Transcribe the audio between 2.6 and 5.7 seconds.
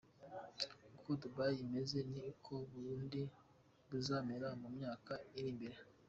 u Burundi buzamera mu myaka iri